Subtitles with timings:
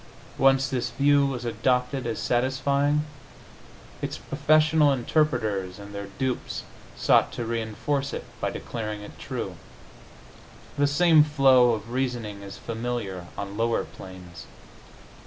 [0.39, 3.05] Once this view was adopted as satisfying,
[4.01, 6.63] its professional interpreters and their dupes
[6.97, 9.57] sought to reinforce it by declaring it true.
[10.75, 14.47] The same flow of reasoning is familiar on lower planes.